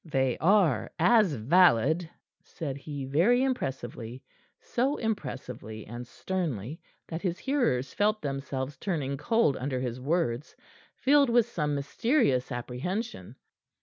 [0.03, 2.09] "They are as valid,"
[2.41, 4.23] said he very impressively
[4.59, 10.55] so impressively and sternly that his hearers felt themselves turning cold under his words,
[10.95, 13.35] filled with some mysterious apprehension.